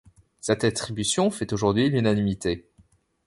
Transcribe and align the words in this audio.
Cette 0.39 0.63
attribution 0.63 1.29
fait 1.29 1.53
aujourd'hui 1.53 1.87
l'unanimité. 1.87 2.65